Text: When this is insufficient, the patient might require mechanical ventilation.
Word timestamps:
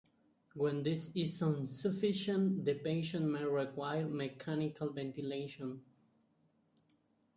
When 0.55 0.81
this 0.81 1.11
is 1.13 1.39
insufficient, 1.43 2.65
the 2.65 2.73
patient 2.73 3.29
might 3.29 3.47
require 3.47 4.07
mechanical 4.07 4.89
ventilation. 4.89 5.83